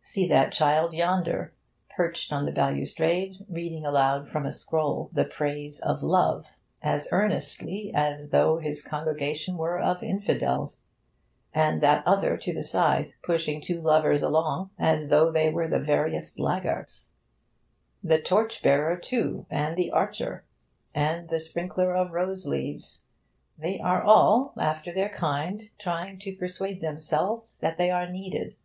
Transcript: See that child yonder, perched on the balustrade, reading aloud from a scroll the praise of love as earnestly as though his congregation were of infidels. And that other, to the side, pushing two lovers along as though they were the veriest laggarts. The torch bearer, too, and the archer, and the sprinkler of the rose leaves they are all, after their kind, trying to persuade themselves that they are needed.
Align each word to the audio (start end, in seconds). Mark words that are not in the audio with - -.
See 0.00 0.26
that 0.28 0.50
child 0.50 0.94
yonder, 0.94 1.52
perched 1.94 2.32
on 2.32 2.46
the 2.46 2.52
balustrade, 2.52 3.44
reading 3.50 3.84
aloud 3.84 4.30
from 4.30 4.46
a 4.46 4.50
scroll 4.50 5.10
the 5.12 5.26
praise 5.26 5.78
of 5.78 6.02
love 6.02 6.46
as 6.80 7.06
earnestly 7.12 7.92
as 7.94 8.30
though 8.30 8.56
his 8.56 8.82
congregation 8.82 9.58
were 9.58 9.78
of 9.78 10.02
infidels. 10.02 10.84
And 11.52 11.82
that 11.82 12.02
other, 12.06 12.38
to 12.38 12.54
the 12.54 12.62
side, 12.62 13.12
pushing 13.22 13.60
two 13.60 13.78
lovers 13.82 14.22
along 14.22 14.70
as 14.78 15.10
though 15.10 15.30
they 15.30 15.50
were 15.50 15.68
the 15.68 15.80
veriest 15.80 16.38
laggarts. 16.38 17.08
The 18.02 18.22
torch 18.22 18.62
bearer, 18.62 18.96
too, 18.96 19.44
and 19.50 19.76
the 19.76 19.90
archer, 19.90 20.46
and 20.94 21.28
the 21.28 21.38
sprinkler 21.38 21.94
of 21.94 22.06
the 22.08 22.14
rose 22.14 22.46
leaves 22.46 23.04
they 23.58 23.78
are 23.80 24.02
all, 24.02 24.54
after 24.58 24.94
their 24.94 25.10
kind, 25.10 25.64
trying 25.78 26.18
to 26.20 26.34
persuade 26.34 26.80
themselves 26.80 27.58
that 27.58 27.76
they 27.76 27.90
are 27.90 28.08
needed. 28.10 28.56